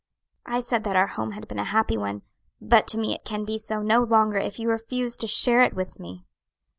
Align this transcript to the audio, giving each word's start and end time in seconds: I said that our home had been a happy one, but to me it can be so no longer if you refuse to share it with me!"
I 0.47 0.61
said 0.61 0.83
that 0.85 0.95
our 0.95 1.09
home 1.09 1.33
had 1.33 1.47
been 1.47 1.59
a 1.59 1.63
happy 1.63 1.95
one, 1.95 2.23
but 2.59 2.87
to 2.87 2.97
me 2.97 3.13
it 3.13 3.23
can 3.23 3.45
be 3.45 3.59
so 3.59 3.83
no 3.83 4.01
longer 4.01 4.39
if 4.39 4.57
you 4.57 4.67
refuse 4.67 5.15
to 5.17 5.27
share 5.27 5.61
it 5.61 5.75
with 5.75 5.99
me!" 5.99 6.25